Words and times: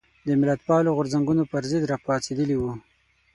د 0.27 0.29
ملتپالو 0.41 0.95
غورځنګونو 0.97 1.43
پر 1.51 1.63
ضد 1.71 1.83
راپاڅېدلي 1.91 2.55
وو. 2.57 2.71